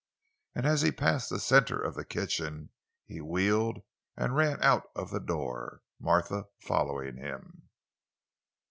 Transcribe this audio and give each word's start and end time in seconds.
And 0.55 0.65
as 0.65 0.81
he 0.81 0.91
passed 0.91 1.29
the 1.29 1.39
center 1.39 1.79
of 1.79 1.93
the 1.93 2.03
kitchen, 2.03 2.71
he 3.05 3.21
wheeled 3.21 3.83
and 4.17 4.35
ran 4.35 4.57
out 4.63 4.87
of 4.95 5.11
the 5.11 5.19
door, 5.19 5.83
Martha 5.99 6.47
following 6.59 7.17
him. 7.17 7.69